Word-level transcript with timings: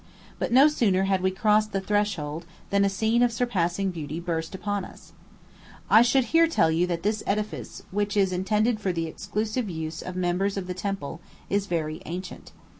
But 0.39 0.51
no 0.51 0.67
sooner 0.67 1.03
had 1.03 1.21
we 1.21 1.29
crossed 1.29 1.73
the 1.73 1.79
threshold 1.79 2.47
than 2.71 2.83
a 2.83 2.89
scene 2.89 3.21
of 3.21 3.31
surpassing 3.31 3.91
beauty 3.91 4.19
burst 4.19 4.55
upon 4.55 4.83
us. 4.83 5.13
I 5.91 6.01
should 6.01 6.23
here 6.33 6.47
tell 6.47 6.71
you 6.71 6.87
that 6.87 7.03
this 7.03 7.21
edifice, 7.27 7.83
which 7.91 8.17
is 8.17 8.33
intended 8.33 8.79
for 8.79 8.91
the 8.91 9.05
exclusive 9.05 9.69
use 9.69 10.01
of 10.01 10.15
members 10.15 10.57
of 10.57 10.65
the 10.65 10.73
Temple, 10.73 11.21
is 11.51 11.67
very 11.67 12.01
ancient. 12.07 12.51